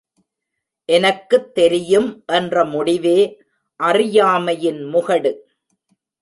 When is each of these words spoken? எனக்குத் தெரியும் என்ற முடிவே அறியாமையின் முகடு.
எனக்குத் 0.85 1.53
தெரியும் 1.53 2.23
என்ற 2.27 2.65
முடிவே 2.65 3.41
அறியாமையின் 3.75 4.81
முகடு. 4.83 5.31